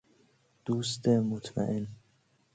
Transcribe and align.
دوست 0.65 1.07
مطمئن 1.07 1.87